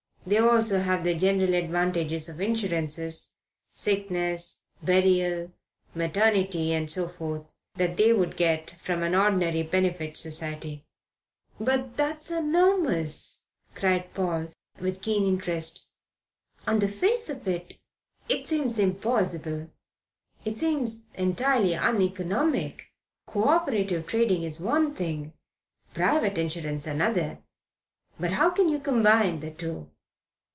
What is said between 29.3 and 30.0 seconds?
the two?"